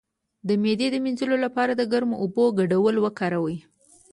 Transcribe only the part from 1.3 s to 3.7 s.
لپاره د ګرمو اوبو ګډول وکاروئ